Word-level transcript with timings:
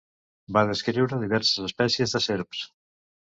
Va 0.55 0.63
descriure 0.71 1.19
diverses 1.23 1.61
espècies 1.67 2.17
de 2.17 2.23
serps. 2.29 2.65